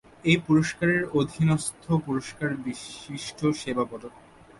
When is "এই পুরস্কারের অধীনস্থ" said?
0.23-1.83